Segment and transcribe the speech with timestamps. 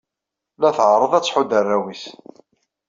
[0.61, 2.03] La tɛerreḍ ad tḥudd arraw-is.